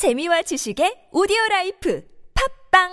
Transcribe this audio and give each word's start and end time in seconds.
재미와 0.00 0.40
지식의 0.40 1.10
오디오 1.12 1.36
life 1.50 2.02
팟빵 2.70 2.88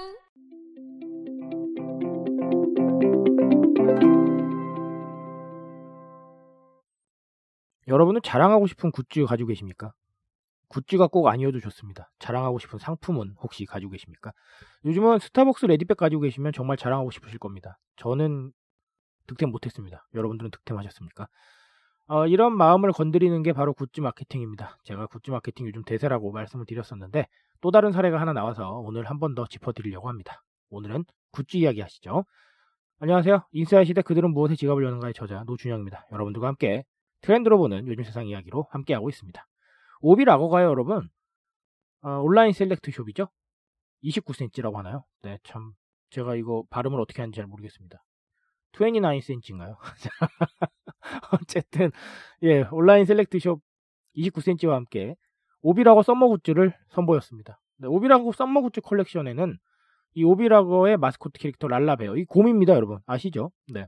여러분은 7.87 8.19
자랑하고 8.21 8.67
싶은 8.67 8.91
굿즈 8.91 9.23
가지고 9.23 9.47
계십니까? 9.47 9.93
굿즈가 10.67 11.07
꼭 11.07 11.29
아니어도 11.29 11.61
좋습니다. 11.61 12.11
자랑하고 12.19 12.59
싶은 12.59 12.77
상품은 12.77 13.35
혹시 13.41 13.63
가지고 13.63 13.91
계십니까? 13.91 14.33
요즘은 14.83 15.19
스타벅스 15.19 15.65
레디백 15.67 15.95
가지고 15.95 16.23
계시면 16.23 16.51
정말 16.51 16.75
자랑하고 16.75 17.11
싶으실 17.11 17.39
겁니다. 17.39 17.79
저는 17.95 18.51
득템 19.27 19.51
못했습니다. 19.51 20.05
여러분들은 20.13 20.51
득템하셨습니까? 20.51 21.29
어, 22.07 22.25
이런 22.25 22.55
마음을 22.55 22.91
건드리는 22.93 23.43
게 23.43 23.51
바로 23.53 23.73
굿즈 23.73 23.99
마케팅입니다. 23.99 24.77
제가 24.83 25.07
굿즈 25.07 25.29
마케팅 25.31 25.67
요즘 25.67 25.83
대세라고 25.83 26.31
말씀을 26.31 26.65
드렸었는데 26.65 27.27
또 27.61 27.71
다른 27.71 27.91
사례가 27.91 28.19
하나 28.21 28.33
나와서 28.33 28.79
오늘 28.79 29.05
한 29.09 29.19
번 29.19 29.35
더 29.35 29.45
짚어드리려고 29.47 30.07
합니다. 30.07 30.41
오늘은 30.69 31.03
굿즈 31.31 31.57
이야기 31.57 31.81
하시죠. 31.81 32.23
안녕하세요. 32.99 33.43
인싸의 33.51 33.85
시대 33.85 34.01
그들은 34.01 34.31
무엇에 34.31 34.55
지갑을 34.55 34.83
여는가의 34.85 35.13
저자 35.13 35.43
노준영입니다. 35.45 36.07
여러분들과 36.11 36.47
함께 36.47 36.83
트렌드로 37.21 37.57
보는 37.57 37.87
요즘 37.87 38.03
세상 38.03 38.25
이야기로 38.27 38.67
함께하고 38.71 39.09
있습니다. 39.09 39.45
오비라거가요, 40.01 40.67
여러분. 40.69 41.09
어, 42.01 42.09
온라인 42.21 42.53
select 42.53 42.91
shop이죠. 42.91 43.27
29cm라고 44.03 44.75
하나요? 44.75 45.03
네, 45.23 45.39
참 45.43 45.73
제가 46.11 46.35
이거 46.35 46.63
발음을 46.69 46.99
어떻게 47.01 47.21
하는지 47.21 47.37
잘 47.37 47.47
모르겠습니다. 47.47 48.01
29cm인가요? 48.73 49.75
어쨌든 51.33 51.91
예 52.43 52.67
온라인 52.71 53.05
select 53.05 53.39
shop 53.39 53.61
29cm와 54.15 54.71
함께 54.71 55.15
오비라거 55.61 56.03
summer 56.03 56.27
굿즈를 56.27 56.73
선보였습니다. 56.89 57.59
네, 57.77 57.87
오비라거 57.87 58.31
summer 58.31 58.61
굿즈 58.61 58.81
컬렉션에는 58.81 59.57
이 60.15 60.23
오비라거의 60.23 60.97
마스코트 60.97 61.39
캐릭터 61.39 61.67
랄라베어 61.67 62.17
이 62.17 62.25
곰입니다 62.25 62.73
여러분 62.73 62.99
아시죠? 63.05 63.51
네. 63.73 63.85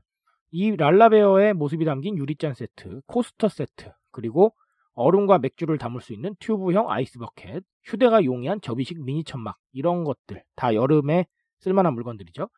이 0.52 0.76
랄라베어의 0.76 1.54
모습이 1.54 1.84
담긴 1.84 2.16
유리잔 2.16 2.54
세트, 2.54 3.02
coaster 3.06 3.48
세트, 3.48 3.92
그리고 4.10 4.54
얼음과 4.94 5.38
맥주를 5.38 5.78
담을 5.78 6.00
수 6.00 6.12
있는 6.12 6.34
튜브형 6.40 6.90
ice 6.90 7.18
bucket, 7.18 7.62
휴대가 7.84 8.24
용이한 8.24 8.60
접이식 8.60 9.02
미니 9.04 9.24
천막 9.24 9.56
이런 9.72 10.04
것들 10.04 10.42
다 10.56 10.74
여름에 10.74 11.26
쓸만한 11.60 11.94
물건들이죠. 11.94 12.48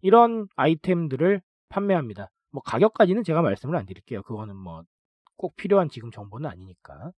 이런 0.00 0.46
아이템들을 0.56 1.42
판매합니다. 1.72 2.28
뭐 2.52 2.62
가격까지는 2.62 3.24
제가 3.24 3.42
말씀을 3.42 3.76
안 3.76 3.86
드릴게요. 3.86 4.22
그거는 4.22 4.56
뭐 4.56 4.84
꼭 5.42 5.56
필요한 5.56 5.88
지금 5.88 6.12
정보는 6.12 6.48
아니니까. 6.48 7.10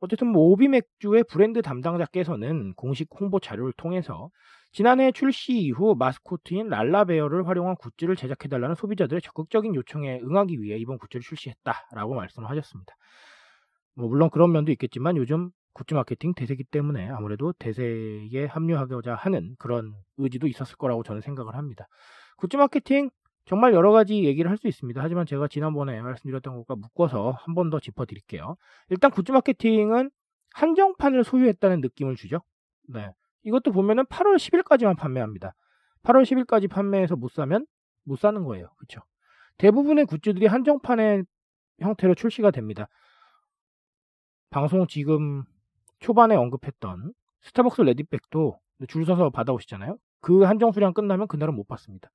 어쨌든 0.00 0.26
뭐 0.28 0.42
오비 0.50 0.68
맥주의 0.68 1.24
브랜드 1.24 1.62
담당자께서는 1.62 2.74
공식 2.74 3.08
홍보 3.18 3.40
자료를 3.40 3.72
통해서 3.78 4.28
지난해 4.70 5.12
출시 5.12 5.58
이후 5.58 5.94
마스코트인 5.98 6.68
랄라베어를 6.68 7.48
활용한 7.48 7.76
굿즈를 7.76 8.16
제작해달라는 8.16 8.74
소비자들의 8.74 9.22
적극적인 9.22 9.74
요청에 9.74 10.20
응하기 10.22 10.60
위해 10.60 10.76
이번 10.78 10.98
굿즈를 10.98 11.22
출시했다라고 11.22 12.14
말씀을 12.14 12.50
하셨습니다. 12.50 12.92
뭐 13.94 14.08
물론 14.08 14.28
그런 14.28 14.52
면도 14.52 14.72
있겠지만 14.72 15.16
요즘 15.16 15.50
굿즈 15.72 15.94
마케팅 15.94 16.34
대세기 16.34 16.64
때문에 16.64 17.08
아무래도 17.08 17.54
대세에 17.54 18.44
합류하고자 18.50 19.14
하는 19.14 19.54
그런 19.58 19.94
의지도 20.18 20.48
있었을 20.48 20.76
거라고 20.76 21.02
저는 21.02 21.22
생각을 21.22 21.54
합니다. 21.54 21.86
굿즈 22.36 22.56
마케팅 22.56 23.08
정말 23.46 23.74
여러 23.74 23.92
가지 23.92 24.24
얘기를 24.24 24.50
할 24.50 24.56
수 24.58 24.68
있습니다. 24.68 25.02
하지만 25.02 25.26
제가 25.26 25.48
지난번에 25.48 26.00
말씀드렸던 26.00 26.56
것과 26.56 26.76
묶어서 26.76 27.32
한 27.32 27.54
번 27.54 27.70
더 27.70 27.78
짚어드릴게요. 27.80 28.56
일단 28.90 29.10
굿즈 29.10 29.32
마케팅은 29.32 30.10
한정판을 30.54 31.24
소유했다는 31.24 31.80
느낌을 31.80 32.16
주죠. 32.16 32.40
네. 32.88 33.10
이것도 33.42 33.72
보면은 33.72 34.04
8월 34.06 34.36
10일까지만 34.36 34.96
판매합니다. 34.96 35.54
8월 36.04 36.22
10일까지 36.22 36.70
판매해서 36.70 37.16
못 37.16 37.30
사면 37.32 37.66
못 38.04 38.18
사는 38.18 38.42
거예요. 38.44 38.70
그렇죠? 38.78 39.00
대부분의 39.58 40.06
굿즈들이 40.06 40.46
한정판의 40.46 41.24
형태로 41.80 42.14
출시가 42.14 42.50
됩니다. 42.50 42.88
방송 44.50 44.86
지금 44.86 45.42
초반에 46.00 46.36
언급했던 46.36 47.12
스타벅스 47.42 47.82
레디백도 47.82 48.58
줄 48.88 49.04
서서 49.04 49.30
받아오시잖아요. 49.30 49.98
그 50.20 50.42
한정 50.44 50.72
수량 50.72 50.94
끝나면 50.94 51.26
그날은 51.28 51.54
못 51.54 51.66
받습니다. 51.66 52.10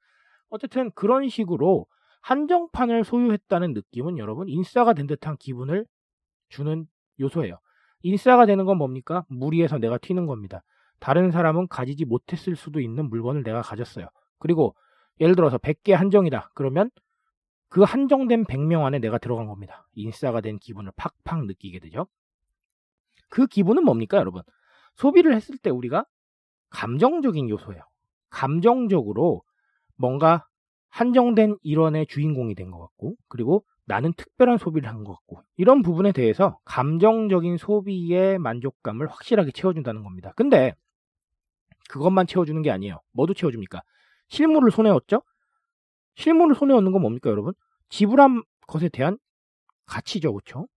어쨌든 0.49 0.91
그런 0.91 1.29
식으로 1.29 1.85
한정판을 2.21 3.03
소유했다는 3.03 3.73
느낌은 3.73 4.17
여러분 4.17 4.49
인싸가 4.49 4.93
된 4.93 5.07
듯한 5.07 5.37
기분을 5.37 5.85
주는 6.49 6.87
요소예요. 7.19 7.59
인싸가 8.01 8.45
되는 8.45 8.65
건 8.65 8.77
뭡니까? 8.77 9.25
무리해서 9.29 9.77
내가 9.77 9.97
튀는 9.97 10.25
겁니다. 10.25 10.63
다른 10.99 11.31
사람은 11.31 11.67
가지지 11.67 12.05
못했을 12.05 12.55
수도 12.55 12.79
있는 12.81 13.09
물건을 13.09 13.43
내가 13.43 13.61
가졌어요. 13.61 14.07
그리고 14.37 14.75
예를 15.19 15.35
들어서 15.35 15.57
100개 15.57 15.93
한정이다. 15.93 16.51
그러면 16.53 16.89
그 17.69 17.83
한정된 17.83 18.45
100명 18.45 18.83
안에 18.83 18.99
내가 18.99 19.17
들어간 19.17 19.47
겁니다. 19.47 19.87
인싸가 19.93 20.41
된 20.41 20.57
기분을 20.59 20.91
팍팍 20.95 21.45
느끼게 21.45 21.79
되죠. 21.79 22.07
그 23.29 23.45
기분은 23.47 23.83
뭡니까, 23.83 24.17
여러분? 24.17 24.41
소비를 24.95 25.35
했을 25.35 25.57
때 25.57 25.69
우리가 25.69 26.05
감정적인 26.71 27.49
요소예요. 27.49 27.81
감정적으로 28.29 29.43
뭔가 29.99 30.45
한정된 30.89 31.57
일원의 31.63 32.07
주인공이 32.07 32.55
된 32.55 32.71
것 32.71 32.79
같고, 32.79 33.15
그리고 33.29 33.63
나는 33.85 34.13
특별한 34.13 34.57
소비를 34.57 34.89
한 34.89 35.03
것 35.03 35.13
같고, 35.13 35.43
이런 35.57 35.81
부분에 35.83 36.11
대해서 36.13 36.59
감정적인 36.65 37.57
소비의 37.57 38.39
만족감을 38.39 39.07
확실하게 39.07 39.51
채워준다는 39.51 40.03
겁니다. 40.03 40.33
근데 40.35 40.73
그것만 41.89 42.27
채워주는 42.27 42.61
게 42.61 42.71
아니에요. 42.71 42.99
뭐도 43.13 43.33
채워줍니까? 43.33 43.81
실물을 44.29 44.71
손에 44.71 44.89
얻죠? 44.89 45.21
실물을 46.15 46.55
손에 46.55 46.73
얻는 46.73 46.91
건 46.91 47.01
뭡니까, 47.01 47.29
여러분? 47.29 47.53
지불한 47.89 48.43
것에 48.67 48.89
대한 48.89 49.17
가치죠, 49.87 50.33
그렇죠? 50.33 50.67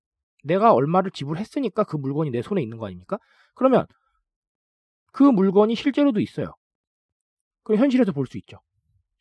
내가 0.44 0.72
얼마를 0.74 1.10
지불했으니까 1.12 1.84
그 1.84 1.96
물건이 1.96 2.30
내 2.30 2.42
손에 2.42 2.62
있는 2.62 2.78
거 2.78 2.86
아닙니까? 2.86 3.18
그러면 3.54 3.86
그 5.12 5.22
물건이 5.24 5.74
실제로도 5.74 6.20
있어요. 6.20 6.54
그럼 7.64 7.80
현실에서 7.80 8.12
볼 8.12 8.26
수 8.26 8.38
있죠. 8.38 8.58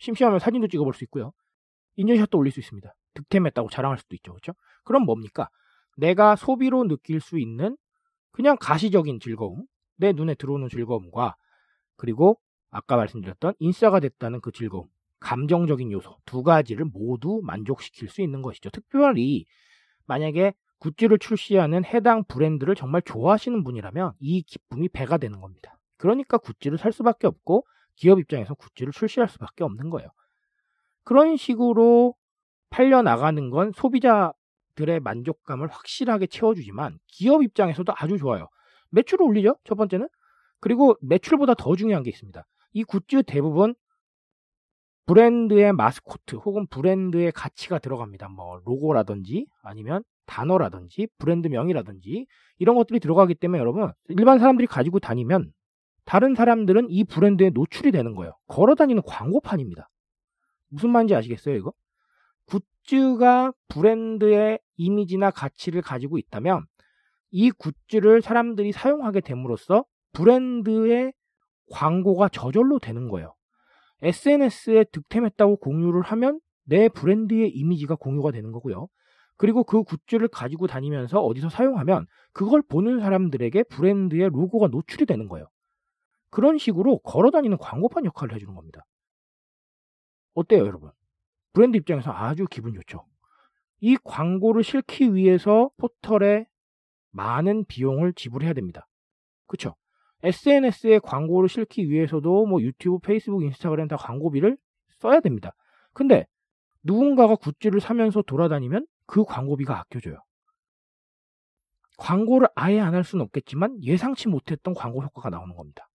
심심하면 0.01 0.39
사진도 0.39 0.67
찍어볼 0.67 0.94
수 0.94 1.03
있고요. 1.06 1.31
인증샷도 1.95 2.38
올릴 2.38 2.51
수 2.51 2.59
있습니다. 2.59 2.94
득템했다고 3.13 3.69
자랑할 3.69 4.00
수도 4.00 4.16
있죠. 4.16 4.34
그렇죠? 4.34 4.53
그럼 4.84 5.03
뭡니까? 5.03 5.50
내가 5.95 6.35
소비로 6.35 6.88
느낄 6.88 7.22
수 7.22 7.39
있는 7.39 7.78
그냥 8.31 8.57
가시적인 8.59 9.19
즐거움, 9.19 9.66
내 9.97 10.11
눈에 10.11 10.34
들어오는 10.34 10.69
즐거움과 10.69 11.35
그리고 11.97 12.40
아까 12.72 12.95
말씀드렸던 12.95 13.53
인싸가 13.59 14.00
됐다는 14.00 14.41
그 14.41 14.51
즐거움, 14.51 14.88
감정적인 15.19 15.91
요소 15.91 16.17
두 16.25 16.41
가지를 16.41 16.85
모두 16.85 17.41
만족시킬 17.44 18.09
수 18.09 18.22
있는 18.22 18.41
것이죠. 18.41 18.72
특별히 18.72 19.45
만약에 20.07 20.53
굿즈를 20.79 21.19
출시하는 21.19 21.85
해당 21.85 22.23
브랜드를 22.23 22.73
정말 22.73 23.03
좋아하시는 23.03 23.63
분이라면 23.63 24.13
이 24.19 24.41
기쁨이 24.41 24.90
배가 24.90 25.17
되는 25.17 25.40
겁니다. 25.40 25.78
그러니까 25.97 26.40
굿즈를 26.40 26.79
살 26.79 26.91
수밖에 26.91 27.28
없고 27.28 27.67
기업 27.96 28.19
입장에서 28.19 28.56
굿즈를 28.56 28.91
출시할 28.91 29.29
수밖에 29.29 29.63
없는 29.63 29.90
거예요. 29.90 30.09
그런 31.03 31.38
식으로 31.38 32.16
팔려 32.69 33.02
나가는 33.02 33.50
건 33.50 33.72
소비자들의 33.75 35.00
만족감을 35.02 35.68
확실하게 35.68 36.28
채워주지만 36.28 36.97
기업 37.07 37.44
입장에서도 37.44 37.91
아주 37.96 38.18
좋아요. 38.18 38.47
매출을 38.91 39.25
올리죠. 39.25 39.57
첫 39.63 39.75
번째는 39.75 40.07
그리고 40.59 40.96
매출보다 41.02 41.56
더 41.56 41.75
중요한 41.75 42.03
게 42.03 42.09
있습니다. 42.09 42.46
이 42.74 42.84
굿즈 42.84 43.24
대부분 43.24 43.75
브랜드의 45.06 45.73
마스코트 45.73 46.35
혹은 46.35 46.68
브랜드의 46.68 47.31
가치가 47.31 47.79
들어갑니다. 47.79 48.29
뭐 48.29 48.62
로고라든지 48.63 49.47
아니면 49.62 50.03
단어라든지 50.25 51.08
브랜드명이라든지 51.18 52.28
이런 52.59 52.75
것들이 52.75 53.00
들어가기 53.00 53.35
때문에 53.35 53.59
여러분 53.59 53.91
일반 54.08 54.40
사람들이 54.40 54.68
가지고 54.68 55.00
다니면 55.00 55.52
다른 56.06 56.35
사람들은 56.35 56.87
이 56.90 57.03
브랜드에 57.03 57.52
노출이 57.52 57.91
되는 57.91 58.16
거예요. 58.16 58.34
걸어 58.47 58.75
다니는 58.75 59.02
광고판입니다. 59.05 59.90
무슨 60.70 60.90
말인지 60.91 61.16
아시겠어요, 61.16 61.55
이거? 61.55 61.73
굿즈가 62.47 63.53
브랜드의 63.67 64.59
이미지나 64.78 65.31
가치를 65.31 65.81
가지고 65.81 66.17
있다면 66.17 66.66
이 67.31 67.52
굿즈를 67.52 68.22
사람들이 68.22 68.72
사용하게 68.72 69.22
됨으로써 69.22 69.85
브랜드의 70.14 71.14
광고가 71.72 72.29
저절로 72.29 72.79
되는 72.79 73.08
거예요. 73.08 73.34
SNS에 74.02 74.85
득템했다고 74.91 75.58
공유를 75.58 76.02
하면 76.02 76.40
내 76.66 76.90
브랜드의 76.90 77.49
이미지가 77.49 77.96
공유가 77.96 78.31
되는 78.31 78.52
거고요. 78.52 78.87
그리고 79.37 79.64
그 79.64 79.84
굿즈를 79.84 80.28
가지고 80.28 80.67
다니면서 80.67 81.22
어디서 81.22 81.49
사용하면 81.49 82.05
그걸 82.34 82.61
보는 82.61 82.99
사람들에게 82.99 83.64
브랜드의 83.64 84.29
로고가 84.29 84.67
노출이 84.67 85.05
되는 85.05 85.28
거예요. 85.28 85.47
그런 86.31 86.57
식으로 86.57 86.99
걸어 86.99 87.29
다니는 87.31 87.57
광고판 87.57 88.05
역할을 88.05 88.33
해주는 88.35 88.55
겁니다. 88.55 88.85
어때요, 90.33 90.66
여러분? 90.66 90.91
브랜드 91.53 91.78
입장에서 91.78 92.11
아주 92.11 92.45
기분 92.49 92.73
좋죠. 92.73 93.05
이 93.81 93.97
광고를 94.03 94.63
실기 94.63 95.13
위해서 95.13 95.69
포털에 95.78 96.45
많은 97.11 97.66
비용을 97.66 98.13
지불해야 98.13 98.53
됩니다. 98.53 98.87
그쵸? 99.47 99.75
SNS에 100.23 100.99
광고를 100.99 101.49
실기 101.49 101.89
위해서도 101.89 102.45
뭐 102.45 102.61
유튜브, 102.61 102.99
페이스북, 102.99 103.43
인스타그램 103.43 103.87
다 103.87 103.97
광고비를 103.97 104.57
써야 104.99 105.19
됩니다. 105.19 105.53
근데 105.93 106.25
누군가가 106.84 107.35
굿즈를 107.35 107.81
사면서 107.81 108.22
돌아다니면 108.22 108.87
그 109.05 109.25
광고비가 109.25 109.77
아껴져요. 109.79 110.23
광고를 111.97 112.47
아예 112.55 112.79
안 112.79 112.93
할 112.95 113.03
수는 113.03 113.23
없겠지만 113.25 113.84
예상치 113.84 114.27
못했던 114.29 114.73
광고 114.73 115.03
효과가 115.03 115.29
나오는 115.29 115.55
겁니다. 115.55 115.87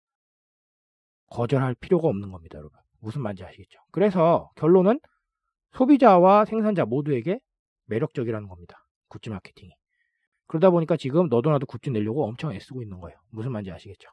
거절할 1.35 1.75
필요가 1.75 2.07
없는 2.07 2.31
겁니다, 2.31 2.57
여러분. 2.57 2.79
무슨 3.01 3.21
말인지 3.21 3.43
아시겠죠? 3.43 3.77
그래서 3.91 4.49
결론은 4.55 4.99
소비자와 5.73 6.45
생산자 6.45 6.85
모두에게 6.85 7.39
매력적이라는 7.87 8.47
겁니다. 8.47 8.77
굿즈 9.09 9.29
마케팅이. 9.29 9.71
그러다 10.47 10.69
보니까 10.69 10.95
지금 10.95 11.27
너도 11.27 11.51
나도 11.51 11.65
굿즈 11.65 11.89
내려고 11.89 12.23
엄청 12.25 12.53
애쓰고 12.53 12.81
있는 12.81 13.01
거예요. 13.01 13.17
무슨 13.31 13.51
말인지 13.51 13.71
아시겠죠? 13.71 14.09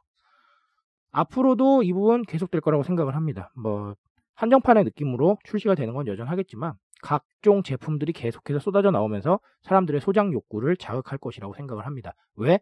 앞으로도 1.11 1.83
이 1.83 1.93
부분 1.93 2.23
계속될 2.23 2.59
거라고 2.59 2.83
생각을 2.83 3.15
합니다. 3.15 3.51
뭐 3.55 3.95
한정판의 4.35 4.83
느낌으로 4.83 5.37
출시가 5.45 5.75
되는 5.75 5.93
건 5.93 6.07
여전하겠지만 6.07 6.73
각종 7.01 7.63
제품들이 7.63 8.11
계속해서 8.11 8.59
쏟아져 8.59 8.91
나오면서 8.91 9.39
사람들의 9.61 10.01
소장 10.01 10.33
욕구를 10.33 10.75
자극할 10.75 11.19
것이라고 11.19 11.53
생각을 11.53 11.85
합니다. 11.85 12.13
왜? 12.35 12.59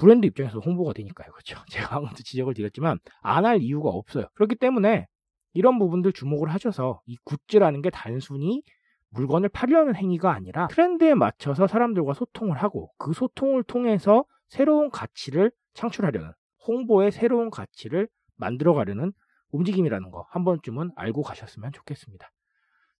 브랜드 0.00 0.26
입장에서 0.26 0.58
홍보가 0.60 0.92
되니까요. 0.94 1.30
그렇죠? 1.32 1.56
제가 1.70 1.96
아무도 1.96 2.16
지적을 2.24 2.54
드렸지만 2.54 2.98
안 3.22 3.44
할 3.44 3.62
이유가 3.62 3.90
없어요. 3.90 4.26
그렇기 4.34 4.56
때문에 4.56 5.06
이런 5.52 5.78
부분들 5.78 6.12
주목을 6.12 6.48
하셔서 6.48 7.00
이 7.06 7.16
굿즈라는 7.24 7.82
게 7.82 7.90
단순히 7.90 8.62
물건을 9.10 9.48
팔려는 9.50 9.96
행위가 9.96 10.32
아니라 10.32 10.68
트렌드에 10.68 11.14
맞춰서 11.14 11.66
사람들과 11.66 12.14
소통을 12.14 12.56
하고 12.58 12.90
그 12.98 13.12
소통을 13.12 13.64
통해서 13.64 14.24
새로운 14.48 14.90
가치를 14.90 15.50
창출하려는 15.74 16.32
홍보의 16.66 17.10
새로운 17.12 17.50
가치를 17.50 18.08
만들어가려는 18.36 19.12
움직임이라는 19.52 20.10
거 20.12 20.26
한 20.30 20.44
번쯤은 20.44 20.92
알고 20.96 21.22
가셨으면 21.22 21.72
좋겠습니다. 21.72 22.30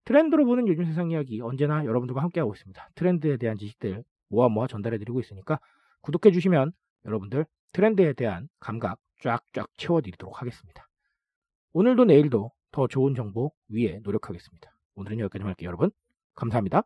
트렌드로 0.05 0.45
보는 0.45 0.67
요즘 0.69 0.85
세상 0.85 1.11
이야기 1.11 1.41
언제나 1.41 1.85
여러분들과 1.85 2.23
함께하고 2.23 2.55
있습니다. 2.55 2.89
트렌드에 2.97 3.37
대한 3.37 3.57
지식들 3.57 4.03
모아 4.29 4.49
모아 4.49 4.67
전달해드리고 4.67 5.21
있으니까 5.21 5.61
구독해주시면 6.03 6.73
여러분들 7.05 7.47
트렌드에 7.73 8.13
대한 8.13 8.49
감각 8.59 8.99
쫙쫙 9.23 9.69
채워드리도록 9.77 10.41
하겠습니다. 10.41 10.89
오늘도 11.73 12.05
내일도 12.05 12.53
더 12.73 12.87
좋은 12.87 13.15
정보 13.15 13.53
위에 13.69 14.01
노력하겠습니다. 14.03 14.75
오늘은 14.95 15.19
여기까지 15.21 15.45
할게요, 15.45 15.69
여러분. 15.69 15.91
감사합니다. 16.35 16.83